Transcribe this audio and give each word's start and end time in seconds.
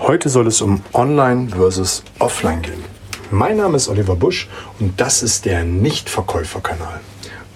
Heute 0.00 0.28
soll 0.28 0.48
es 0.48 0.60
um 0.60 0.82
Online 0.92 1.48
versus 1.50 2.02
Offline 2.18 2.62
gehen. 2.62 2.82
Mein 3.30 3.56
Name 3.58 3.76
ist 3.76 3.88
Oliver 3.88 4.16
Busch 4.16 4.48
und 4.80 5.00
das 5.00 5.22
ist 5.22 5.44
der 5.44 5.62
Nichtverkäuferkanal. 5.62 7.00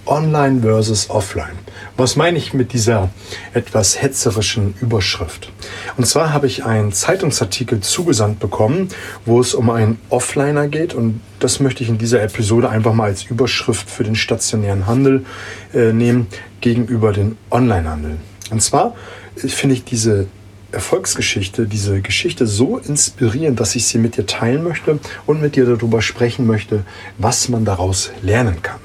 Online 0.06 0.62
versus 0.62 1.10
Offline. 1.10 1.58
Was 1.96 2.14
meine 2.14 2.38
ich 2.38 2.54
mit 2.54 2.72
dieser 2.72 3.10
etwas 3.54 4.00
hetzerischen 4.00 4.74
Überschrift? 4.80 5.50
Und 5.96 6.06
zwar 6.06 6.32
habe 6.32 6.46
ich 6.46 6.64
einen 6.64 6.92
Zeitungsartikel 6.92 7.80
zugesandt 7.80 8.38
bekommen, 8.38 8.88
wo 9.26 9.40
es 9.40 9.52
um 9.52 9.68
einen 9.68 10.00
Offliner 10.08 10.68
geht 10.68 10.94
und 10.94 11.20
das 11.40 11.58
möchte 11.58 11.82
ich 11.82 11.88
in 11.88 11.98
dieser 11.98 12.22
Episode 12.22 12.70
einfach 12.70 12.94
mal 12.94 13.06
als 13.06 13.24
Überschrift 13.24 13.90
für 13.90 14.04
den 14.04 14.14
stationären 14.14 14.86
Handel 14.86 15.26
äh, 15.74 15.92
nehmen 15.92 16.28
gegenüber 16.60 17.12
den 17.12 17.36
Onlinehandel. 17.50 18.18
Und 18.50 18.62
zwar 18.62 18.94
äh, 19.36 19.48
finde 19.48 19.74
ich 19.74 19.84
diese 19.84 20.28
Erfolgsgeschichte, 20.70 21.66
diese 21.66 22.02
Geschichte 22.02 22.46
so 22.46 22.76
inspirierend, 22.76 23.58
dass 23.58 23.74
ich 23.74 23.86
sie 23.86 23.98
mit 23.98 24.16
dir 24.16 24.26
teilen 24.26 24.62
möchte 24.62 24.98
und 25.26 25.40
mit 25.40 25.56
dir 25.56 25.64
darüber 25.64 26.02
sprechen 26.02 26.46
möchte, 26.46 26.84
was 27.16 27.48
man 27.48 27.64
daraus 27.64 28.10
lernen 28.22 28.60
kann. 28.62 28.80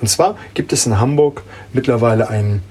Und 0.00 0.08
zwar 0.08 0.36
gibt 0.54 0.72
es 0.72 0.86
in 0.86 0.98
Hamburg 0.98 1.42
mittlerweile 1.72 2.28
einen 2.28 2.62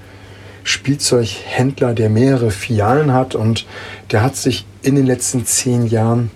Spielzeughändler, 0.66 1.94
der 1.94 2.09
mehrere 2.09 2.52
Filialen 2.52 3.13
hat 3.13 3.35
und 3.35 3.66
der 4.12 4.21
hat 4.21 4.35
sich 4.35 4.66
in 4.82 4.96
den 4.96 5.05
letzten 5.05 5.46
zehn 5.46 5.88
Jahren 5.88 6.32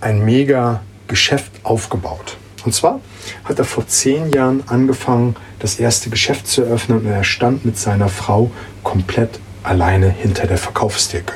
ein 0.00 0.24
mega 0.24 0.82
Geschäft 1.08 1.50
aufgebaut. 1.64 2.36
Und 2.64 2.74
zwar 2.74 3.00
hat 3.44 3.58
er 3.58 3.64
vor 3.64 3.86
zehn 3.86 4.30
Jahren 4.32 4.62
angefangen, 4.66 5.36
das 5.58 5.78
erste 5.78 6.10
Geschäft 6.10 6.46
zu 6.46 6.62
eröffnen 6.62 6.98
und 6.98 7.06
er 7.06 7.24
stand 7.24 7.64
mit 7.64 7.78
seiner 7.78 8.08
Frau 8.08 8.50
komplett 8.82 9.40
alleine 9.62 10.08
hinter 10.08 10.46
der 10.46 10.58
Verkaufstheke. 10.58 11.34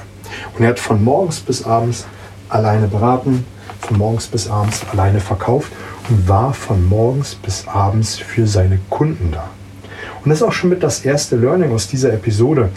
Und 0.55 0.65
er 0.65 0.71
hat 0.71 0.81
von 0.81 1.03
morgens 1.03 1.41
bis 1.41 1.65
abends 1.65 2.07
alleine 2.49 2.87
beraten, 2.87 3.45
von 3.81 3.99
morgens 3.99 4.27
bis 4.27 4.49
abends 4.49 4.83
alleine 4.93 5.21
verkauft 5.21 5.73
und 6.09 6.29
war 6.29 6.55
von 6.55 6.89
morgens 6.89 7.35
bis 7.35 7.67
abends 7.67 8.19
für 8.19 8.47
seine 8.47 8.79
Kunden 8.91 9.33
da. 9.33 9.49
Und 10.25 10.31
das 10.31 10.39
ist 10.39 10.45
auch 10.45 10.53
schon 10.53 10.71
mit 10.71 10.83
das 10.83 11.05
erste 11.05 11.37
Learning 11.37 11.73
aus 11.73 11.89
dieser 11.89 12.13
Episode, 12.13 12.71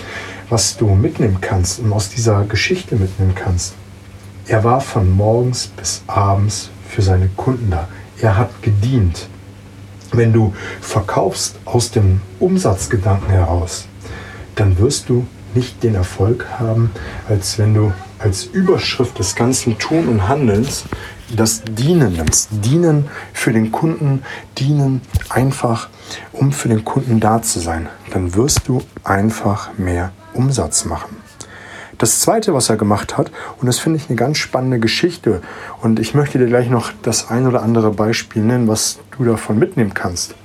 was 0.49 0.77
du 0.77 0.87
mitnehmen 0.87 1.37
kannst 1.41 1.79
und 1.79 1.93
aus 1.93 2.09
dieser 2.09 2.43
Geschichte 2.45 2.95
mitnehmen 2.95 3.35
kannst. 3.35 3.73
Er 4.47 4.63
war 4.63 4.81
von 4.81 5.09
morgens 5.11 5.67
bis 5.67 6.03
abends 6.07 6.69
für 6.87 7.01
seine 7.01 7.29
Kunden 7.35 7.71
da. 7.71 7.87
Er 8.19 8.37
hat 8.37 8.61
gedient. 8.61 9.27
Wenn 10.11 10.33
du 10.33 10.53
verkaufst 10.81 11.57
aus 11.65 11.91
dem 11.91 12.21
Umsatzgedanken 12.39 13.29
heraus, 13.29 13.85
dann 14.55 14.77
wirst 14.77 15.09
du 15.09 15.27
nicht 15.55 15.83
den 15.83 15.95
Erfolg 15.95 16.45
haben, 16.59 16.91
als 17.27 17.57
wenn 17.57 17.73
du 17.73 17.93
als 18.19 18.45
Überschrift 18.45 19.19
des 19.19 19.35
ganzen 19.35 19.77
Tun 19.77 20.07
und 20.07 20.27
Handelns 20.27 20.85
das 21.35 21.63
Dienen 21.63 22.13
nimmst. 22.13 22.49
Dienen 22.51 23.09
für 23.33 23.51
den 23.51 23.71
Kunden, 23.71 24.23
dienen 24.57 25.01
einfach, 25.29 25.89
um 26.31 26.51
für 26.51 26.69
den 26.69 26.85
Kunden 26.85 27.19
da 27.19 27.41
zu 27.41 27.59
sein. 27.59 27.89
Dann 28.11 28.35
wirst 28.35 28.67
du 28.67 28.81
einfach 29.03 29.77
mehr 29.77 30.11
Umsatz 30.33 30.85
machen. 30.85 31.24
Das 31.97 32.19
zweite, 32.19 32.53
was 32.53 32.69
er 32.69 32.75
gemacht 32.75 33.17
hat, 33.17 33.31
und 33.59 33.67
das 33.67 33.79
finde 33.79 33.97
ich 33.97 34.09
eine 34.09 34.17
ganz 34.17 34.37
spannende 34.37 34.79
Geschichte, 34.79 35.41
und 35.81 35.99
ich 35.99 36.13
möchte 36.13 36.37
dir 36.37 36.47
gleich 36.47 36.69
noch 36.69 36.91
das 37.03 37.29
ein 37.29 37.47
oder 37.47 37.63
andere 37.63 37.91
Beispiel 37.91 38.43
nennen, 38.43 38.67
was 38.67 38.99
du 39.17 39.23
davon 39.23 39.57
mitnehmen 39.57 39.93
kannst. 39.93 40.35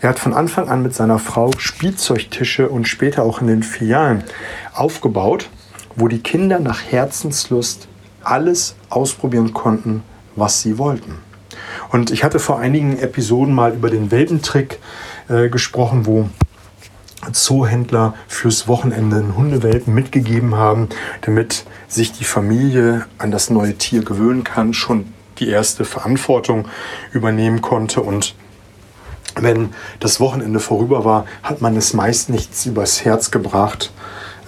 Er 0.00 0.08
hat 0.08 0.18
von 0.18 0.34
Anfang 0.34 0.68
an 0.68 0.82
mit 0.82 0.94
seiner 0.94 1.18
Frau 1.18 1.50
Spielzeugtische 1.58 2.68
und 2.68 2.88
später 2.88 3.22
auch 3.22 3.40
in 3.40 3.46
den 3.46 3.62
Filialen 3.62 4.24
aufgebaut, 4.74 5.48
wo 5.94 6.08
die 6.08 6.20
Kinder 6.20 6.58
nach 6.58 6.82
Herzenslust 6.82 7.88
alles 8.22 8.74
ausprobieren 8.90 9.54
konnten, 9.54 10.02
was 10.34 10.62
sie 10.62 10.78
wollten. 10.78 11.18
Und 11.90 12.10
ich 12.10 12.24
hatte 12.24 12.38
vor 12.38 12.58
einigen 12.58 12.98
Episoden 12.98 13.54
mal 13.54 13.72
über 13.74 13.90
den 13.90 14.10
Welpentrick 14.10 14.80
äh, 15.28 15.48
gesprochen, 15.48 16.06
wo 16.06 16.28
Zoohändler 17.32 18.14
fürs 18.28 18.68
Wochenende 18.68 19.16
einen 19.16 19.36
Hundewelpen 19.36 19.94
mitgegeben 19.94 20.54
haben, 20.54 20.88
damit 21.22 21.64
sich 21.88 22.12
die 22.12 22.24
Familie 22.24 23.06
an 23.18 23.30
das 23.30 23.50
neue 23.50 23.74
Tier 23.74 24.04
gewöhnen 24.04 24.44
kann, 24.44 24.74
schon 24.74 25.12
die 25.38 25.48
erste 25.48 25.84
Verantwortung 25.84 26.66
übernehmen 27.12 27.60
konnte 27.60 28.00
und 28.00 28.34
wenn 29.38 29.70
das 30.00 30.18
Wochenende 30.18 30.60
vorüber 30.60 31.04
war, 31.04 31.26
hat 31.42 31.60
man 31.60 31.76
es 31.76 31.92
meist 31.92 32.30
nichts 32.30 32.64
übers 32.64 33.04
Herz 33.04 33.30
gebracht, 33.30 33.92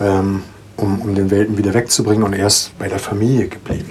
ähm, 0.00 0.42
um, 0.76 1.02
um 1.02 1.14
den 1.14 1.30
Welpen 1.30 1.58
wieder 1.58 1.74
wegzubringen 1.74 2.22
und 2.22 2.32
erst 2.32 2.78
bei 2.78 2.88
der 2.88 2.98
Familie 2.98 3.48
geblieben. 3.48 3.88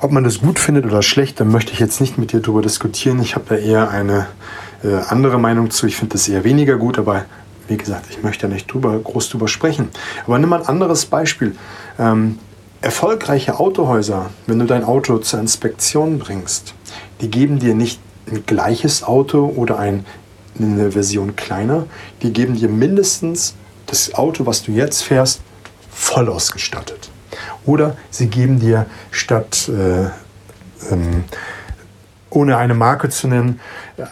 Ob 0.00 0.12
man 0.12 0.22
das 0.22 0.40
gut 0.40 0.58
findet 0.58 0.84
oder 0.84 1.02
schlecht, 1.02 1.40
da 1.40 1.44
möchte 1.44 1.72
ich 1.72 1.80
jetzt 1.80 2.00
nicht 2.00 2.18
mit 2.18 2.32
dir 2.32 2.40
darüber 2.40 2.62
diskutieren. 2.62 3.20
Ich 3.20 3.34
habe 3.34 3.46
da 3.48 3.56
eher 3.56 3.90
eine 3.90 4.26
äh, 4.84 4.96
andere 5.08 5.38
Meinung 5.38 5.70
zu. 5.70 5.86
Ich 5.86 5.96
finde 5.96 6.12
das 6.12 6.28
eher 6.28 6.44
weniger 6.44 6.76
gut, 6.76 6.98
aber 6.98 7.24
wie 7.68 7.76
gesagt, 7.76 8.06
ich 8.10 8.22
möchte 8.22 8.48
nicht 8.48 8.72
drüber, 8.72 8.98
groß 8.98 9.30
drüber 9.30 9.48
sprechen. 9.48 9.88
Aber 10.26 10.38
nimm 10.38 10.50
mal 10.50 10.60
ein 10.60 10.66
anderes 10.66 11.06
Beispiel. 11.06 11.56
Ähm, 11.98 12.38
erfolgreiche 12.80 13.58
Autohäuser, 13.58 14.30
wenn 14.46 14.58
du 14.58 14.66
dein 14.66 14.84
Auto 14.84 15.18
zur 15.18 15.40
Inspektion 15.40 16.18
bringst, 16.18 16.74
die 17.20 17.30
geben 17.30 17.58
dir 17.58 17.74
nicht 17.74 18.00
ein 18.30 18.44
gleiches 18.46 19.02
Auto 19.02 19.52
oder 19.56 19.78
ein, 19.78 20.04
eine 20.58 20.92
Version 20.92 21.36
kleiner, 21.36 21.86
die 22.22 22.32
geben 22.32 22.54
dir 22.54 22.68
mindestens 22.68 23.54
das 23.86 24.14
Auto, 24.14 24.46
was 24.46 24.62
du 24.62 24.72
jetzt 24.72 25.02
fährst, 25.02 25.40
voll 25.90 26.28
ausgestattet. 26.28 27.10
Oder 27.64 27.96
sie 28.10 28.26
geben 28.26 28.60
dir 28.60 28.86
statt, 29.10 29.68
äh, 29.68 30.04
ähm, 30.92 31.24
ohne 32.30 32.56
eine 32.56 32.74
Marke 32.74 33.08
zu 33.08 33.28
nennen, 33.28 33.60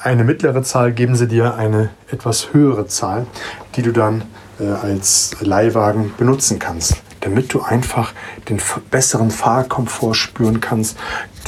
eine 0.03 0.25
mittlere 0.25 0.63
Zahl, 0.63 0.93
geben 0.93 1.17
sie 1.17 1.27
dir 1.27 1.55
eine 1.55 1.91
etwas 2.11 2.53
höhere 2.53 2.87
Zahl, 2.87 3.27
die 3.75 3.83
du 3.83 3.93
dann 3.93 4.23
äh, 4.61 4.69
als 4.69 5.37
Leihwagen 5.41 6.13
benutzen 6.17 6.59
kannst, 6.59 7.03
damit 7.21 7.53
du 7.53 7.63
einfach 7.63 8.13
den 8.49 8.61
besseren 8.91 9.31
Fahrkomfort 9.31 10.15
spüren 10.15 10.61
kannst, 10.61 10.97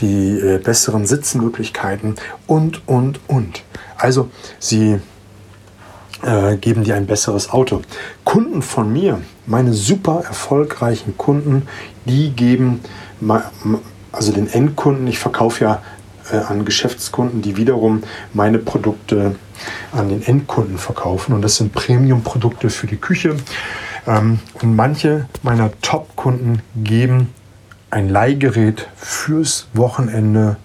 die 0.00 0.39
äh, 0.39 0.59
besseren 0.59 1.06
Sitzmöglichkeiten 1.06 2.17
und, 2.47 2.87
und, 2.89 3.21
und. 3.28 3.62
Also 3.97 4.31
sie 4.59 5.00
äh, 6.23 6.56
geben 6.56 6.84
dir 6.84 6.97
ein 6.97 7.06
besseres 7.06 7.50
Auto. 7.50 7.83
Kunden 8.25 8.62
von 8.62 8.93
mir, 8.93 9.21
meine 9.47 9.73
super 9.73 10.25
erfolgreichen 10.27 11.17
Kunden, 11.17 11.69
die 12.06 12.31
geben, 12.31 12.81
also 14.12 14.33
den 14.33 14.49
Endkunden, 14.49 15.06
ich 15.06 15.19
verkaufe 15.19 15.65
ja 15.65 15.83
an 16.33 16.65
Geschäftskunden, 16.65 17.43
die 17.43 17.57
wiederum 17.57 18.03
meine 18.33 18.59
Produkte 18.59 19.37
an 19.93 20.09
den 20.09 20.23
Endkunden 20.23 20.79
verkaufen. 20.79 21.35
Und 21.35 21.43
das 21.43 21.57
sind 21.57 21.73
Premium-Produkte 21.73 22.71
für 22.71 22.87
die 22.87 22.97
Küche. 22.97 23.37
Ähm, 24.07 24.39
und 24.61 24.77
manche 24.77 25.27
meiner 25.43 25.71
Top-Kunden 25.83 26.62
geben 26.77 27.33
ein 27.91 28.09
Leihgerät 28.09 28.89
fürs 28.97 29.69
Wochenende 29.73 30.57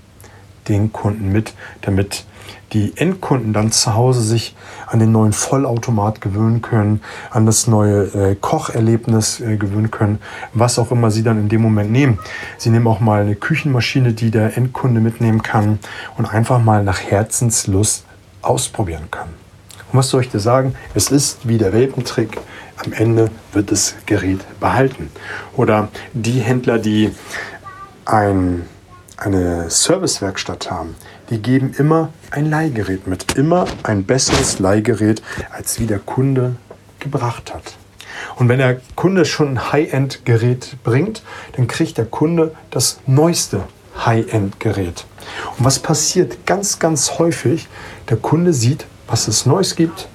den 0.68 0.92
Kunden 0.92 1.32
mit, 1.32 1.54
damit 1.82 2.26
die 2.74 2.94
Endkunden 2.96 3.54
dann 3.54 3.72
zu 3.72 3.96
Hause 3.96 4.22
sich 4.22 4.56
an 4.88 5.00
den 5.00 5.12
neuen 5.12 5.34
Vollautomat 5.34 6.22
gewöhnen 6.22 6.62
können, 6.62 7.02
an 7.32 7.46
das 7.46 7.68
neue 7.68 8.04
äh, 8.14 8.36
Kocherlebnis 8.36 9.40
äh, 9.40 9.58
gewöhnen 9.58 9.92
können, 9.92 10.20
was 10.54 10.80
auch 10.80 10.92
immer 10.92 11.12
sie 11.12 11.24
dann 11.24 11.40
in 11.40 11.50
dem 11.50 11.62
Moment 11.62 11.92
nehmen. 11.92 12.20
Sie 12.58 12.70
nehmen 12.70 12.88
auch 12.88 13.00
mal 13.00 13.22
eine 13.22 13.36
Küchenmaschine, 13.36 14.14
die 14.14 14.32
der 14.32 14.58
Endkunde 14.58 15.02
mitnehmen 15.02 15.44
kann 15.44 15.80
und 16.18 16.26
einfach 16.26 16.60
mal 16.60 16.84
nach 16.84 17.00
Herzenslust 17.00 18.06
ausprobieren 18.42 19.10
kann. 19.12 19.30
Und 19.92 20.00
was 20.00 20.10
soll 20.10 20.22
ich 20.22 20.30
dir 20.30 20.40
sagen? 20.40 20.76
Es 20.94 21.10
ist 21.10 21.48
wie 21.48 21.58
der 21.58 21.74
Welpentrick. 21.74 22.38
Am 22.86 22.94
Ende 22.94 23.30
wird 23.52 23.72
das 23.72 23.96
Gerät 24.06 24.40
behalten. 24.60 25.10
Oder 25.56 25.90
die 26.14 26.40
Händler, 26.40 26.78
die 26.78 27.12
ein, 28.06 28.66
eine 29.18 29.70
Servicewerkstatt 29.70 30.72
haben, 30.72 30.96
die 31.30 31.42
geben 31.42 31.74
immer 31.78 32.10
ein 32.32 32.50
Leihgerät 32.50 33.08
mit. 33.08 33.36
Immer 33.36 33.66
ein 33.84 34.04
besseres 34.04 34.60
Leihgerät, 34.60 35.22
als 35.52 35.80
wie 35.80 35.86
der 35.86 36.00
Kunde 36.00 36.56
gebracht 37.00 37.54
hat. 37.54 37.76
Und 38.36 38.50
wenn 38.50 38.60
der 38.60 38.82
Kunde 38.96 39.26
schon 39.26 39.50
ein 39.50 39.72
High-End-Gerät 39.72 40.78
bringt, 40.84 41.24
dann 41.56 41.68
kriegt 41.68 41.98
der 41.98 42.06
Kunde 42.06 42.56
das 42.72 43.00
neueste 43.06 43.64
High-End-Gerät. 44.06 45.06
Und 45.58 45.66
was 45.66 45.80
passiert 45.80 46.46
ganz, 46.46 46.80
ganz 46.80 47.20
häufig? 47.20 47.68
Der 48.10 48.18
Kunde 48.18 48.54
sieht, 48.54 48.86
was 49.08 49.28
es 49.28 49.46
Neues 49.46 49.76
gibt 49.76 50.08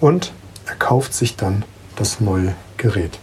und 0.00 0.32
er 0.66 0.74
kauft 0.76 1.14
sich 1.14 1.36
dann 1.36 1.64
das 1.96 2.20
neue 2.20 2.54
Gerät. 2.76 3.18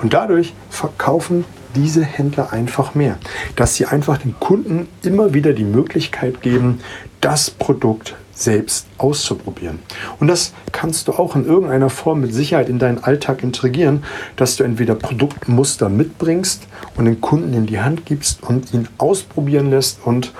Und 0.00 0.14
dadurch 0.14 0.54
verkaufen 0.70 1.44
diese 1.74 2.04
Händler 2.04 2.52
einfach 2.52 2.94
mehr. 2.94 3.18
Dass 3.56 3.76
sie 3.76 3.86
einfach 3.86 4.18
den 4.18 4.38
Kunden 4.38 4.88
immer 5.02 5.34
wieder 5.34 5.52
die 5.52 5.64
Möglichkeit 5.64 6.42
geben, 6.42 6.80
das 7.20 7.50
Produkt 7.50 8.14
selbst 8.34 8.86
auszuprobieren. 8.98 9.78
Und 10.18 10.28
das 10.28 10.52
kannst 10.72 11.08
du 11.08 11.12
auch 11.12 11.36
in 11.36 11.44
irgendeiner 11.44 11.90
Form 11.90 12.20
mit 12.20 12.34
Sicherheit 12.34 12.68
in 12.68 12.78
deinen 12.78 13.02
Alltag 13.04 13.42
integrieren, 13.42 14.04
dass 14.36 14.56
du 14.56 14.64
entweder 14.64 14.94
Produktmuster 14.94 15.88
mitbringst 15.88 16.66
und 16.96 17.04
den 17.04 17.20
Kunden 17.20 17.52
in 17.54 17.66
die 17.66 17.80
Hand 17.80 18.06
gibst 18.06 18.42
und 18.42 18.72
ihn 18.72 18.88
ausprobieren 18.98 19.70
lässt 19.70 20.00
und 20.04 20.32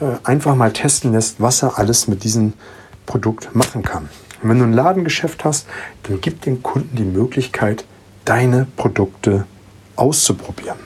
äh, 0.00 0.16
einfach 0.24 0.54
mal 0.54 0.72
testen 0.72 1.12
lässt, 1.12 1.40
was 1.40 1.62
er 1.62 1.78
alles 1.78 2.06
mit 2.06 2.22
diesem 2.22 2.52
Produkt 3.06 3.54
machen 3.54 3.82
kann. 3.82 4.08
Und 4.42 4.50
wenn 4.50 4.58
du 4.58 4.64
ein 4.64 4.72
Ladengeschäft 4.72 5.44
hast, 5.44 5.66
dann 6.04 6.20
gib 6.20 6.42
den 6.42 6.62
Kunden 6.62 6.96
die 6.96 7.04
Möglichkeit, 7.04 7.84
deine 8.24 8.66
Produkte 8.76 9.46
auszuprobieren. 9.98 10.78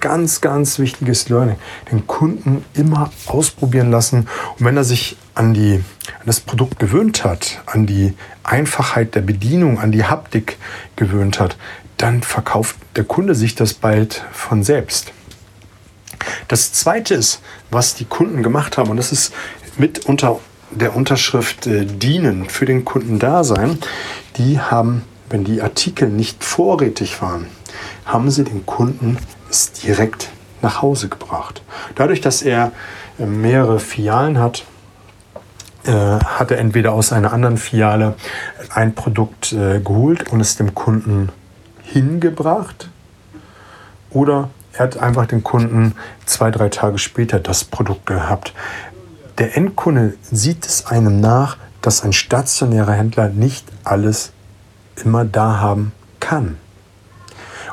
Ganz, 0.00 0.40
ganz 0.40 0.78
wichtiges 0.78 1.28
Learning. 1.28 1.56
Den 1.92 2.06
Kunden 2.06 2.64
immer 2.72 3.10
ausprobieren 3.26 3.90
lassen. 3.90 4.28
Und 4.58 4.64
wenn 4.64 4.76
er 4.76 4.84
sich 4.84 5.16
an, 5.34 5.52
die, 5.52 5.74
an 5.74 6.26
das 6.26 6.40
Produkt 6.40 6.78
gewöhnt 6.78 7.22
hat, 7.22 7.60
an 7.66 7.86
die 7.86 8.14
Einfachheit 8.42 9.14
der 9.14 9.20
Bedienung, 9.20 9.78
an 9.78 9.92
die 9.92 10.04
Haptik 10.04 10.56
gewöhnt 10.96 11.38
hat, 11.38 11.56
dann 11.98 12.22
verkauft 12.22 12.76
der 12.96 13.04
Kunde 13.04 13.34
sich 13.34 13.54
das 13.54 13.74
bald 13.74 14.24
von 14.32 14.62
selbst. 14.62 15.12
Das 16.48 16.72
Zweite 16.72 17.14
ist, 17.14 17.40
was 17.70 17.94
die 17.94 18.06
Kunden 18.06 18.42
gemacht 18.42 18.78
haben, 18.78 18.90
und 18.90 18.96
das 18.96 19.12
ist 19.12 19.32
mit 19.76 20.06
unter 20.06 20.40
der 20.70 20.96
Unterschrift 20.96 21.66
äh, 21.66 21.84
dienen, 21.84 22.48
für 22.48 22.64
den 22.64 22.84
Kunden 22.84 23.18
da 23.18 23.44
sein, 23.44 23.78
die 24.36 24.60
haben, 24.60 25.02
wenn 25.28 25.44
die 25.44 25.62
Artikel 25.62 26.08
nicht 26.08 26.44
vorrätig 26.44 27.20
waren, 27.22 27.46
haben 28.04 28.30
sie 28.30 28.44
den 28.44 28.66
Kunden 28.66 29.18
es 29.48 29.72
direkt 29.72 30.30
nach 30.62 30.82
Hause 30.82 31.08
gebracht. 31.08 31.62
Dadurch, 31.94 32.20
dass 32.20 32.42
er 32.42 32.72
äh, 33.18 33.26
mehrere 33.26 33.80
Filialen 33.80 34.38
hat, 34.38 34.64
äh, 35.84 35.92
hat 35.92 36.50
er 36.50 36.58
entweder 36.58 36.92
aus 36.92 37.12
einer 37.12 37.32
anderen 37.32 37.56
Filiale 37.56 38.14
ein 38.74 38.94
Produkt 38.94 39.52
äh, 39.52 39.80
geholt 39.80 40.30
und 40.30 40.40
es 40.40 40.56
dem 40.56 40.74
Kunden 40.74 41.30
hingebracht 41.82 42.90
oder 44.10 44.50
er 44.72 44.84
hat 44.84 44.98
einfach 44.98 45.26
den 45.26 45.42
Kunden 45.42 45.94
zwei, 46.26 46.50
drei 46.50 46.68
Tage 46.68 46.98
später 46.98 47.40
das 47.40 47.64
Produkt 47.64 48.06
gehabt. 48.06 48.52
Der 49.38 49.56
Endkunde 49.56 50.14
sieht 50.30 50.66
es 50.66 50.86
einem 50.86 51.20
nach, 51.20 51.56
dass 51.80 52.02
ein 52.02 52.12
stationärer 52.12 52.92
Händler 52.92 53.28
nicht 53.28 53.66
alles 53.84 54.32
immer 55.02 55.24
da 55.24 55.60
haben 55.60 55.92
kann. 56.20 56.58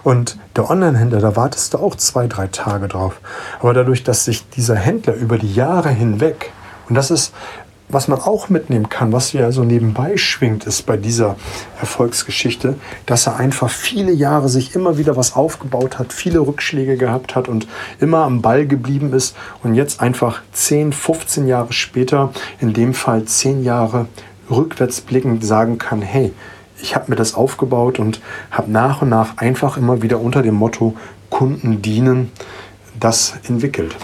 Und 0.07 0.37
der 0.55 0.69
Online-Händler, 0.69 1.19
da 1.19 1.35
wartest 1.35 1.73
du 1.73 1.79
auch 1.79 1.93
zwei, 1.93 2.27
drei 2.27 2.47
Tage 2.47 2.87
drauf. 2.87 3.19
Aber 3.59 3.73
dadurch, 3.73 4.05
dass 4.05 4.23
sich 4.23 4.47
dieser 4.47 4.77
Händler 4.77 5.13
über 5.15 5.37
die 5.37 5.53
Jahre 5.53 5.89
hinweg, 5.89 6.53
und 6.87 6.95
das 6.95 7.11
ist 7.11 7.33
was 7.89 8.07
man 8.07 8.19
auch 8.19 8.47
mitnehmen 8.47 8.87
kann, 8.87 9.11
was 9.11 9.33
ja 9.33 9.51
so 9.51 9.65
nebenbei 9.65 10.15
schwingt, 10.15 10.65
ist 10.65 10.85
bei 10.85 10.95
dieser 10.95 11.35
Erfolgsgeschichte, 11.81 12.75
dass 13.05 13.27
er 13.27 13.35
einfach 13.35 13.69
viele 13.69 14.13
Jahre 14.13 14.47
sich 14.47 14.75
immer 14.75 14.97
wieder 14.97 15.17
was 15.17 15.35
aufgebaut 15.35 15.99
hat, 15.99 16.13
viele 16.13 16.39
Rückschläge 16.39 16.95
gehabt 16.95 17.35
hat 17.35 17.49
und 17.49 17.67
immer 17.99 18.19
am 18.19 18.41
Ball 18.41 18.65
geblieben 18.65 19.11
ist 19.11 19.35
und 19.61 19.73
jetzt 19.75 19.99
einfach 19.99 20.41
10, 20.53 20.93
15 20.93 21.47
Jahre 21.47 21.73
später, 21.73 22.31
in 22.59 22.71
dem 22.73 22.93
Fall 22.93 23.25
10 23.25 23.63
Jahre 23.63 24.07
rückwärts 24.49 25.01
blickend 25.01 25.45
sagen 25.45 25.77
kann, 25.77 26.01
hey, 26.01 26.33
ich 26.81 26.95
habe 26.95 27.05
mir 27.09 27.15
das 27.15 27.33
aufgebaut 27.33 27.99
und 27.99 28.21
habe 28.51 28.71
nach 28.71 29.01
und 29.01 29.09
nach 29.09 29.37
einfach 29.37 29.77
immer 29.77 30.01
wieder 30.01 30.19
unter 30.19 30.41
dem 30.41 30.55
Motto 30.55 30.95
Kunden 31.29 31.81
dienen 31.81 32.31
das 32.99 33.35
entwickelt. 33.47 33.95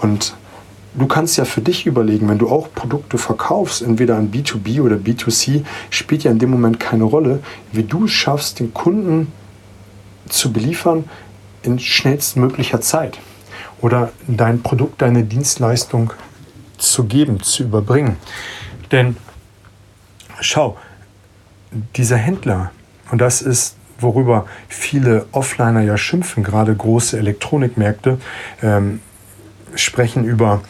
Und 0.00 0.34
du 0.94 1.06
kannst 1.06 1.36
ja 1.36 1.44
für 1.44 1.60
dich 1.60 1.86
überlegen, 1.86 2.28
wenn 2.28 2.38
du 2.38 2.48
auch 2.48 2.68
Produkte 2.74 3.18
verkaufst, 3.18 3.82
entweder 3.82 4.16
an 4.16 4.30
B2B 4.30 4.80
oder 4.80 4.96
B2C, 4.96 5.64
spielt 5.90 6.24
ja 6.24 6.30
in 6.30 6.38
dem 6.38 6.50
Moment 6.50 6.80
keine 6.80 7.04
Rolle, 7.04 7.40
wie 7.72 7.82
du 7.82 8.04
es 8.04 8.10
schaffst, 8.12 8.60
den 8.60 8.74
Kunden 8.74 9.32
zu 10.28 10.52
beliefern 10.52 11.04
in 11.62 11.78
schnellstmöglicher 11.78 12.80
Zeit 12.80 13.18
oder 13.80 14.12
dein 14.26 14.62
Produkt, 14.62 15.02
deine 15.02 15.24
Dienstleistung 15.24 16.12
zu 16.78 17.04
geben, 17.04 17.42
zu 17.42 17.64
überbringen. 17.64 18.16
Denn 18.90 19.16
schau, 20.40 20.76
dieser 21.96 22.16
Händler, 22.16 22.70
und 23.10 23.20
das 23.20 23.42
ist 23.42 23.76
worüber 23.98 24.46
viele 24.68 25.26
Offliner 25.32 25.80
ja 25.80 25.96
schimpfen, 25.96 26.42
gerade 26.42 26.74
große 26.74 27.18
Elektronikmärkte, 27.18 28.18
ähm, 28.62 29.00
sprechen 29.74 30.24
über 30.24 30.62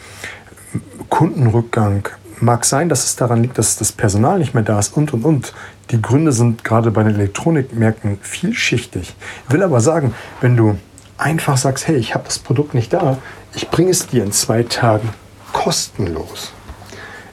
Kundenrückgang. 1.09 2.07
Mag 2.39 2.65
sein, 2.65 2.89
dass 2.89 3.05
es 3.05 3.15
daran 3.15 3.41
liegt, 3.41 3.57
dass 3.57 3.77
das 3.77 3.91
Personal 3.91 4.39
nicht 4.39 4.53
mehr 4.53 4.63
da 4.63 4.79
ist 4.79 4.95
und 4.95 5.13
und 5.13 5.25
und. 5.25 5.53
Die 5.91 6.01
Gründe 6.01 6.31
sind 6.31 6.63
gerade 6.63 6.91
bei 6.91 7.03
den 7.03 7.15
Elektronikmärkten 7.15 8.17
vielschichtig. 8.21 9.15
Ich 9.47 9.53
will 9.53 9.63
aber 9.63 9.81
sagen, 9.81 10.13
wenn 10.41 10.57
du 10.57 10.77
einfach 11.17 11.57
sagst, 11.57 11.87
hey, 11.87 11.95
ich 11.95 12.15
habe 12.15 12.25
das 12.25 12.39
Produkt 12.39 12.73
nicht 12.73 12.93
da, 12.93 13.17
ich 13.53 13.69
bringe 13.69 13.91
es 13.91 14.07
dir 14.07 14.23
in 14.23 14.31
zwei 14.31 14.63
Tagen 14.63 15.09
kostenlos. 15.51 16.51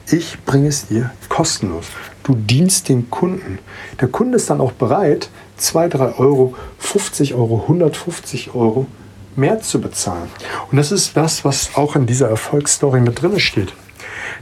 Ich 0.07 0.43
bringe 0.45 0.67
es 0.67 0.87
dir 0.87 1.11
kostenlos. 1.29 1.87
Du 2.23 2.35
dienst 2.35 2.89
dem 2.89 3.09
Kunden. 3.09 3.59
Der 3.99 4.07
Kunde 4.07 4.37
ist 4.37 4.49
dann 4.49 4.61
auch 4.61 4.71
bereit, 4.73 5.29
2, 5.57 5.87
3 5.89 6.15
Euro, 6.17 6.55
50 6.79 7.33
Euro, 7.33 7.61
150 7.63 8.53
Euro 8.53 8.85
mehr 9.35 9.61
zu 9.61 9.81
bezahlen. 9.81 10.29
Und 10.69 10.77
das 10.77 10.91
ist 10.91 11.15
das, 11.15 11.45
was 11.45 11.75
auch 11.75 11.95
in 11.95 12.05
dieser 12.05 12.29
Erfolgsstory 12.29 12.99
mit 12.99 13.21
drin 13.21 13.39
steht. 13.39 13.73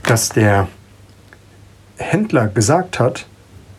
Dass 0.02 0.30
der 0.30 0.68
Händler 1.96 2.48
gesagt 2.48 2.98
hat, 2.98 3.26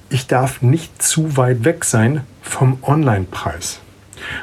ich 0.09 0.27
darf 0.27 0.62
nicht 0.62 1.01
zu 1.01 1.38
weit 1.38 1.63
weg 1.63 1.86
sein 1.86 2.21
vom 2.42 2.80
Online-Preis. 2.83 3.80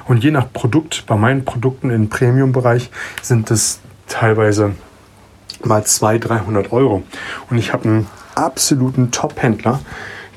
Und 0.06 0.24
je 0.24 0.30
nach 0.30 0.52
Produkt, 0.52 1.04
bei 1.06 1.16
meinen 1.16 1.44
Produkten 1.44 1.90
im 1.90 2.08
Premium-Bereich 2.08 2.90
sind 3.22 3.50
es 3.50 3.80
teilweise 4.08 4.74
mal 5.62 5.84
200, 5.84 6.30
300 6.30 6.72
Euro. 6.72 7.02
Und 7.50 7.58
ich 7.58 7.72
habe 7.72 7.88
einen 7.88 8.06
absoluten 8.38 9.10
Top-Händler, 9.10 9.80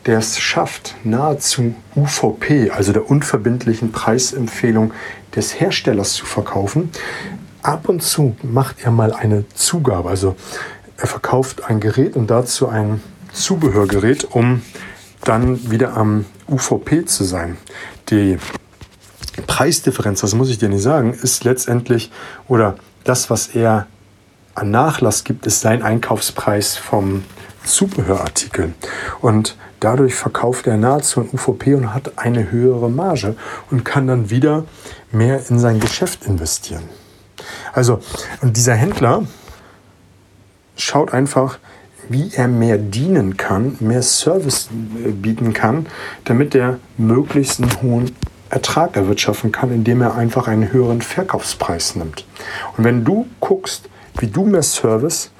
der 0.05 0.17
es 0.17 0.39
schafft, 0.39 0.95
nahezu 1.03 1.75
UVP, 1.95 2.71
also 2.71 2.91
der 2.91 3.09
unverbindlichen 3.09 3.91
Preisempfehlung 3.91 4.93
des 5.35 5.59
Herstellers 5.59 6.13
zu 6.13 6.25
verkaufen. 6.25 6.89
Ab 7.61 7.87
und 7.87 8.01
zu 8.01 8.35
macht 8.41 8.77
er 8.83 8.91
mal 8.91 9.13
eine 9.13 9.45
Zugabe, 9.53 10.09
also 10.09 10.35
er 10.97 11.07
verkauft 11.07 11.65
ein 11.65 11.79
Gerät 11.79 12.15
und 12.15 12.27
dazu 12.31 12.67
ein 12.67 13.01
Zubehörgerät, 13.33 14.23
um 14.23 14.61
dann 15.23 15.71
wieder 15.71 15.95
am 15.95 16.25
UVP 16.49 17.05
zu 17.05 17.23
sein. 17.23 17.57
Die 18.09 18.37
Preisdifferenz, 19.47 20.21
das 20.21 20.33
muss 20.35 20.49
ich 20.49 20.57
dir 20.57 20.69
nicht 20.69 20.81
sagen, 20.81 21.13
ist 21.13 21.43
letztendlich 21.43 22.11
oder 22.47 22.75
das, 23.03 23.29
was 23.29 23.47
er 23.47 23.87
an 24.53 24.71
Nachlass 24.71 25.23
gibt, 25.23 25.45
ist 25.45 25.61
sein 25.61 25.81
Einkaufspreis 25.81 26.75
vom 26.75 27.23
Zubehörartikel. 27.63 28.73
Und 29.21 29.57
dadurch 29.79 30.15
verkauft 30.15 30.67
er 30.67 30.77
nahezu 30.77 31.21
ein 31.21 31.29
UVP 31.33 31.75
und 31.75 31.93
hat 31.93 32.17
eine 32.17 32.51
höhere 32.51 32.89
Marge 32.89 33.35
und 33.69 33.83
kann 33.85 34.07
dann 34.07 34.29
wieder 34.29 34.65
mehr 35.11 35.41
in 35.49 35.59
sein 35.59 35.79
Geschäft 35.79 36.25
investieren. 36.25 36.83
Also, 37.73 37.99
und 38.41 38.57
dieser 38.57 38.75
Händler 38.75 39.23
schaut 40.75 41.13
einfach, 41.13 41.59
wie 42.09 42.31
er 42.33 42.47
mehr 42.47 42.77
dienen 42.77 43.37
kann, 43.37 43.77
mehr 43.79 44.01
Service 44.01 44.69
äh, 45.05 45.11
bieten 45.11 45.53
kann, 45.53 45.87
damit 46.25 46.55
er 46.55 46.79
möglichst 46.97 47.61
einen 47.61 47.81
hohen 47.81 48.15
Ertrag 48.49 48.97
erwirtschaften 48.97 49.51
kann, 49.51 49.71
indem 49.71 50.01
er 50.01 50.15
einfach 50.15 50.47
einen 50.47 50.73
höheren 50.73 51.01
Verkaufspreis 51.01 51.95
nimmt. 51.95 52.25
Und 52.75 52.83
wenn 52.83 53.05
du 53.05 53.27
guckst, 53.39 53.89
wie 54.17 54.27
du 54.27 54.45
mehr 54.45 54.63
Service, 54.63 55.31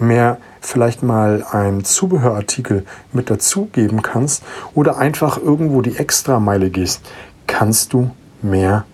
mehr 0.00 0.38
vielleicht 0.60 1.02
mal 1.02 1.44
einen 1.50 1.84
Zubehörartikel 1.84 2.84
mit 3.12 3.30
dazugeben 3.30 4.02
kannst 4.02 4.42
oder 4.74 4.98
einfach 4.98 5.38
irgendwo 5.38 5.82
die 5.82 5.96
Extrameile 5.96 6.70
gehst, 6.70 7.02
kannst 7.46 7.92
du 7.92 8.10
mehr 8.42 8.84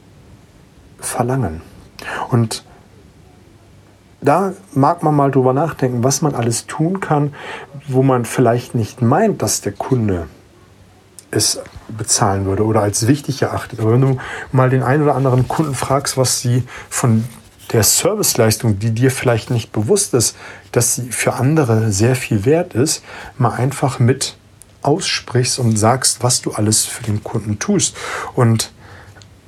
verlangen. 0.98 1.62
Und 2.30 2.64
da 4.20 4.54
mag 4.72 5.02
man 5.02 5.14
mal 5.14 5.30
drüber 5.30 5.52
nachdenken, 5.52 6.02
was 6.02 6.22
man 6.22 6.34
alles 6.34 6.66
tun 6.66 7.00
kann, 7.00 7.34
wo 7.88 8.02
man 8.02 8.24
vielleicht 8.24 8.74
nicht 8.74 9.02
meint, 9.02 9.42
dass 9.42 9.60
der 9.60 9.72
Kunde 9.72 10.28
es 11.30 11.60
bezahlen 11.88 12.46
würde 12.46 12.64
oder 12.64 12.80
als 12.80 13.06
wichtig 13.06 13.42
erachtet. 13.42 13.80
Aber 13.80 13.92
wenn 13.92 14.00
du 14.00 14.16
mal 14.52 14.70
den 14.70 14.82
einen 14.82 15.02
oder 15.02 15.14
anderen 15.14 15.46
Kunden 15.46 15.74
fragst, 15.74 16.16
was 16.16 16.40
sie 16.40 16.62
von 16.88 17.24
der 17.72 17.82
Serviceleistung, 17.82 18.78
die 18.78 18.90
dir 18.90 19.10
vielleicht 19.10 19.50
nicht 19.50 19.72
bewusst 19.72 20.14
ist, 20.14 20.36
dass 20.72 20.96
sie 20.96 21.10
für 21.10 21.34
andere 21.34 21.92
sehr 21.92 22.16
viel 22.16 22.44
wert 22.44 22.74
ist, 22.74 23.02
mal 23.38 23.52
einfach 23.52 23.98
mit 23.98 24.36
aussprichst 24.82 25.58
und 25.58 25.76
sagst, 25.76 26.22
was 26.22 26.42
du 26.42 26.52
alles 26.52 26.84
für 26.84 27.02
den 27.02 27.24
Kunden 27.24 27.58
tust. 27.58 27.96
Und 28.34 28.70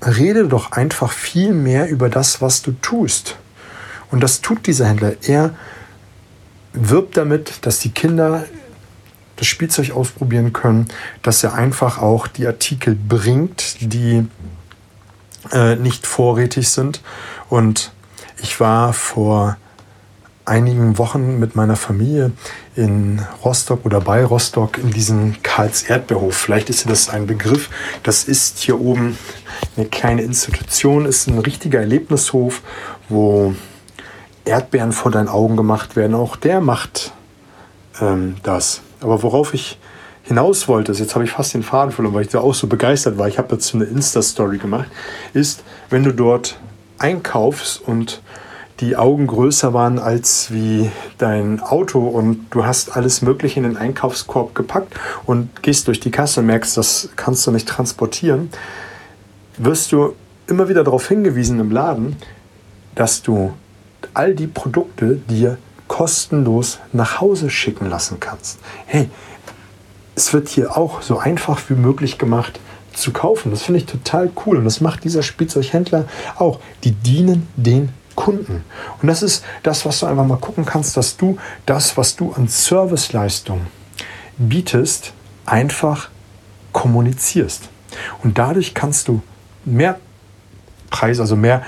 rede 0.04 0.48
doch 0.48 0.72
einfach 0.72 1.12
viel 1.12 1.52
mehr 1.52 1.88
über 1.88 2.08
das, 2.08 2.40
was 2.40 2.62
du 2.62 2.72
tust. 2.82 3.36
Und 4.10 4.20
das 4.20 4.40
tut 4.40 4.66
dieser 4.66 4.86
Händler. 4.86 5.14
Er 5.22 5.54
wirbt 6.72 7.16
damit, 7.16 7.66
dass 7.66 7.80
die 7.80 7.90
Kinder 7.90 8.44
das 9.36 9.46
Spielzeug 9.46 9.90
ausprobieren 9.90 10.52
können, 10.52 10.88
dass 11.22 11.44
er 11.44 11.54
einfach 11.54 12.00
auch 12.00 12.26
die 12.26 12.46
Artikel 12.46 12.94
bringt, 12.94 13.76
die 13.80 14.26
äh, 15.52 15.76
nicht 15.76 16.06
vorrätig 16.06 16.70
sind. 16.70 17.02
Und 17.48 17.92
ich 18.38 18.60
war 18.60 18.92
vor 18.92 19.56
einigen 20.46 20.96
Wochen 20.96 21.38
mit 21.40 21.56
meiner 21.56 21.76
Familie 21.76 22.30
in 22.76 23.20
Rostock 23.44 23.84
oder 23.84 24.00
bei 24.00 24.24
Rostock 24.24 24.78
in 24.78 24.90
diesem 24.90 25.42
Karls 25.42 25.82
Erdbeerhof. 25.82 26.36
Vielleicht 26.36 26.70
ist 26.70 26.88
das 26.88 27.08
ein 27.08 27.26
Begriff. 27.26 27.68
Das 28.04 28.24
ist 28.24 28.58
hier 28.58 28.80
oben 28.80 29.18
eine 29.76 29.86
kleine 29.86 30.22
Institution, 30.22 31.04
ist 31.04 31.26
ein 31.26 31.38
richtiger 31.38 31.80
Erlebnishof, 31.80 32.62
wo 33.08 33.54
Erdbeeren 34.44 34.92
vor 34.92 35.10
deinen 35.10 35.28
Augen 35.28 35.56
gemacht 35.56 35.96
werden. 35.96 36.14
Auch 36.14 36.36
der 36.36 36.60
macht 36.60 37.12
ähm, 38.00 38.36
das. 38.44 38.82
Aber 39.00 39.22
worauf 39.24 39.52
ich 39.52 39.78
hinaus 40.22 40.68
wollte, 40.68 40.92
jetzt 40.92 41.14
habe 41.14 41.24
ich 41.24 41.32
fast 41.32 41.54
den 41.54 41.64
Faden 41.64 41.92
verloren, 41.92 42.14
weil 42.14 42.22
ich 42.22 42.28
da 42.28 42.38
auch 42.38 42.54
so 42.54 42.68
begeistert 42.68 43.18
war, 43.18 43.28
ich 43.28 43.38
habe 43.38 43.48
dazu 43.48 43.76
eine 43.76 43.84
Insta-Story 43.84 44.58
gemacht, 44.58 44.88
ist, 45.34 45.62
wenn 45.90 46.04
du 46.04 46.12
dort 46.12 46.58
einkaufst 46.98 47.80
und 47.80 48.20
die 48.80 48.96
Augen 48.96 49.26
größer 49.26 49.72
waren 49.72 49.98
als 49.98 50.52
wie 50.52 50.90
dein 51.16 51.60
Auto 51.60 52.00
und 52.00 52.46
du 52.50 52.66
hast 52.66 52.94
alles 52.94 53.22
Mögliche 53.22 53.58
in 53.58 53.64
den 53.64 53.76
Einkaufskorb 53.76 54.54
gepackt 54.54 54.94
und 55.24 55.62
gehst 55.62 55.88
durch 55.88 55.98
die 55.98 56.10
Kasse 56.10 56.40
und 56.40 56.46
merkst, 56.46 56.76
das 56.76 57.08
kannst 57.16 57.46
du 57.46 57.52
nicht 57.52 57.66
transportieren, 57.66 58.50
wirst 59.56 59.92
du 59.92 60.14
immer 60.46 60.68
wieder 60.68 60.84
darauf 60.84 61.08
hingewiesen 61.08 61.58
im 61.58 61.70
Laden, 61.70 62.16
dass 62.94 63.22
du 63.22 63.54
all 64.12 64.34
die 64.34 64.46
Produkte 64.46 65.16
dir 65.16 65.56
kostenlos 65.88 66.78
nach 66.92 67.20
Hause 67.20 67.48
schicken 67.48 67.88
lassen 67.88 68.20
kannst. 68.20 68.58
Hey, 68.86 69.08
es 70.14 70.32
wird 70.32 70.48
hier 70.48 70.76
auch 70.76 71.02
so 71.02 71.18
einfach 71.18 71.60
wie 71.68 71.74
möglich 71.74 72.18
gemacht 72.18 72.60
zu 72.96 73.12
kaufen. 73.12 73.50
Das 73.50 73.62
finde 73.62 73.80
ich 73.80 73.86
total 73.86 74.30
cool 74.44 74.56
und 74.56 74.64
das 74.64 74.80
macht 74.80 75.04
dieser 75.04 75.22
Spielzeughändler 75.22 76.06
auch. 76.36 76.60
Die 76.84 76.92
dienen 76.92 77.48
den 77.56 77.90
Kunden. 78.14 78.64
Und 79.00 79.08
das 79.08 79.22
ist 79.22 79.44
das, 79.62 79.84
was 79.84 80.00
du 80.00 80.06
einfach 80.06 80.26
mal 80.26 80.38
gucken 80.38 80.64
kannst, 80.64 80.96
dass 80.96 81.16
du 81.16 81.38
das, 81.66 81.96
was 81.96 82.16
du 82.16 82.32
an 82.32 82.48
Serviceleistung 82.48 83.66
bietest, 84.38 85.12
einfach 85.44 86.08
kommunizierst. 86.72 87.68
Und 88.24 88.38
dadurch 88.38 88.74
kannst 88.74 89.08
du 89.08 89.22
mehr 89.64 89.98
Preis, 90.90 91.20
also 91.20 91.36
mehr, 91.36 91.62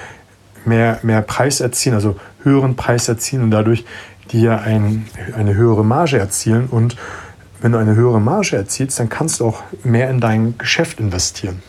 mehr, 0.65 0.99
mehr 1.03 1.23
Preis 1.23 1.61
erzielen, 1.61 1.95
also 1.95 2.17
höheren 2.43 2.77
Preis 2.77 3.09
erzielen 3.09 3.43
und 3.43 3.51
dadurch 3.51 3.85
dir 4.31 4.61
ein, 4.61 5.07
eine 5.35 5.55
höhere 5.55 5.85
Marge 5.85 6.19
erzielen. 6.19 6.67
Und 6.67 6.97
wenn 7.61 7.73
du 7.73 7.79
eine 7.79 7.95
höhere 7.95 8.21
Marge 8.21 8.57
erzielst, 8.57 8.99
dann 9.01 9.09
kannst 9.09 9.41
du 9.41 9.47
auch 9.47 9.63
mehr 9.85 10.11
in 10.11 10.21
dein 10.21 10.57
Geschäft 10.59 11.01
investieren. 11.01 11.63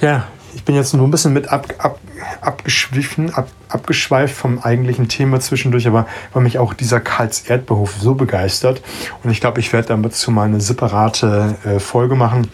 Ja, 0.00 0.26
ich 0.54 0.64
bin 0.64 0.74
jetzt 0.74 0.92
nur 0.92 1.06
ein 1.06 1.10
bisschen 1.10 1.32
mit 1.32 1.48
ab, 1.48 1.72
ab, 1.78 1.98
abgeschwiffen, 2.40 3.32
ab, 3.32 3.48
abgeschweift 3.68 4.34
vom 4.34 4.58
eigentlichen 4.58 5.08
Thema 5.08 5.40
zwischendurch, 5.40 5.86
aber 5.86 6.06
weil 6.32 6.42
mich 6.42 6.58
auch 6.58 6.74
dieser 6.74 7.00
Karls 7.00 7.42
Erdbehof 7.42 7.94
so 7.98 8.14
begeistert. 8.14 8.82
Und 9.22 9.30
ich 9.30 9.40
glaube, 9.40 9.60
ich 9.60 9.72
werde 9.72 9.88
damit 9.88 10.14
zu 10.14 10.30
mal 10.30 10.44
eine 10.44 10.60
separate 10.60 11.56
äh, 11.64 11.78
Folge 11.78 12.16
machen. 12.16 12.48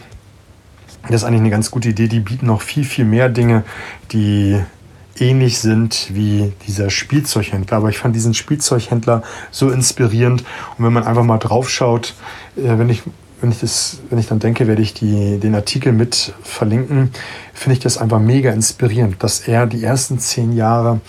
Das 1.03 1.21
ist 1.21 1.23
eigentlich 1.23 1.41
eine 1.41 1.49
ganz 1.49 1.71
gute 1.71 1.89
Idee. 1.89 2.07
Die 2.07 2.19
bieten 2.19 2.45
noch 2.45 2.61
viel, 2.61 2.83
viel 2.83 3.05
mehr 3.05 3.29
Dinge, 3.29 3.63
die 4.11 4.59
ähnlich 5.21 5.59
sind 5.59 6.09
wie 6.13 6.53
dieser 6.67 6.89
Spielzeughändler. 6.89 7.77
Aber 7.77 7.89
ich 7.89 7.97
fand 7.97 8.15
diesen 8.15 8.33
Spielzeughändler 8.33 9.23
so 9.51 9.69
inspirierend. 9.69 10.43
Und 10.77 10.85
wenn 10.85 10.93
man 10.93 11.03
einfach 11.03 11.23
mal 11.23 11.37
drauf 11.37 11.69
schaut, 11.69 12.15
äh, 12.55 12.77
wenn 12.77 12.89
ich, 12.89 13.03
wenn 13.41 13.51
ich, 13.51 13.59
das, 13.59 13.99
wenn 14.09 14.19
ich 14.19 14.27
dann 14.27 14.39
denke, 14.39 14.67
werde 14.67 14.81
ich 14.81 14.93
die, 14.93 15.39
den 15.39 15.55
Artikel 15.55 15.93
mit 15.93 16.33
verlinken, 16.43 17.11
finde 17.53 17.73
ich 17.73 17.79
das 17.79 17.97
einfach 17.97 18.19
mega 18.19 18.51
inspirierend, 18.51 19.21
dass 19.23 19.41
er 19.41 19.65
die 19.67 19.83
ersten 19.83 20.19
zehn 20.19 20.53
Jahre 20.53 21.01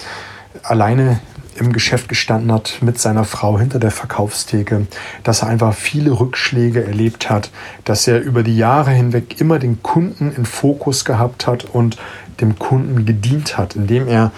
alleine 0.63 1.21
im 1.61 1.73
Geschäft 1.73 2.09
gestanden 2.09 2.51
hat 2.53 2.79
mit 2.81 2.99
seiner 2.99 3.25
Frau 3.25 3.59
hinter 3.59 3.79
der 3.79 3.91
Verkaufstheke, 3.91 4.87
dass 5.23 5.43
er 5.43 5.49
einfach 5.49 5.75
viele 5.75 6.19
Rückschläge 6.19 6.85
erlebt 6.85 7.29
hat, 7.29 7.51
dass 7.85 8.09
er 8.09 8.21
über 8.21 8.43
die 8.43 8.57
Jahre 8.57 8.91
hinweg 8.91 9.41
immer 9.41 9.59
den 9.59 9.83
Kunden 9.83 10.33
in 10.33 10.47
Fokus 10.47 11.05
gehabt 11.05 11.47
hat 11.47 11.67
und 11.67 11.99
dem 12.41 12.59
Kunden 12.59 13.07
gedient 13.07 13.59
hat, 13.59 13.77
indem 13.77 14.09
er 14.09 14.33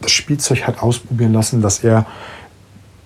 das 0.00 0.12
Spielzeug 0.12 0.66
hat 0.66 0.82
ausprobieren 0.82 1.32
lassen, 1.32 1.62
dass 1.62 1.84
er 1.84 2.06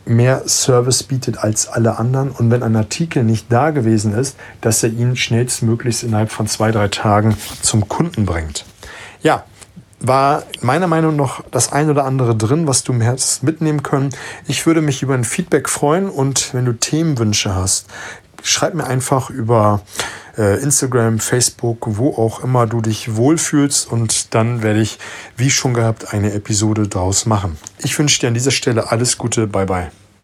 mehr 0.06 0.42
Service 0.46 1.02
bietet 1.02 1.38
als 1.38 1.68
alle 1.68 1.98
anderen 1.98 2.30
und 2.30 2.50
wenn 2.50 2.62
ein 2.62 2.76
Artikel 2.76 3.24
nicht 3.24 3.46
da 3.50 3.70
gewesen 3.70 4.14
ist, 4.14 4.36
dass 4.60 4.82
er 4.82 4.90
ihn 4.90 5.16
schnellstmöglichst 5.16 6.04
innerhalb 6.04 6.30
von 6.30 6.46
zwei, 6.46 6.70
drei 6.70 6.88
Tagen 6.88 7.36
zum 7.60 7.88
Kunden 7.88 8.24
bringt. 8.24 8.64
Ja, 9.22 9.44
war 9.98 10.44
meiner 10.60 10.86
Meinung 10.86 11.16
nach 11.16 11.42
das 11.50 11.72
ein 11.72 11.90
oder 11.90 12.04
andere 12.04 12.36
drin, 12.36 12.66
was 12.66 12.84
du 12.84 12.92
im 12.92 13.00
Herz 13.00 13.42
mitnehmen 13.42 13.82
können. 13.82 14.10
Ich 14.46 14.66
würde 14.66 14.82
mich 14.82 15.02
über 15.02 15.14
ein 15.14 15.24
Feedback 15.24 15.68
freuen 15.68 16.08
und 16.08 16.54
wenn 16.54 16.66
du 16.66 16.72
Themenwünsche 16.72 17.54
hast, 17.54 17.86
schreib 18.42 18.74
mir 18.74 18.86
einfach 18.86 19.30
über 19.30 19.80
äh, 20.36 20.60
Instagram, 20.62 21.18
Facebook, 21.18 21.96
wo 21.96 22.10
auch 22.10 22.42
immer 22.42 22.66
du 22.66 22.80
dich 22.80 23.16
wohlfühlst 23.16 23.90
und 23.90 24.34
dann 24.34 24.62
werde 24.62 24.80
ich, 24.80 24.98
wie 25.36 25.50
schon 25.50 25.74
gehabt, 25.74 26.12
eine 26.12 26.32
Episode 26.32 26.88
draus 26.88 27.26
machen. 27.26 27.56
Ich 27.78 27.98
wünsche 27.98 28.20
dir 28.20 28.28
an 28.28 28.34
dieser 28.34 28.50
Stelle 28.50 28.90
alles 28.90 29.18
Gute. 29.18 29.46
Bye 29.46 29.66
bye. 29.66 30.05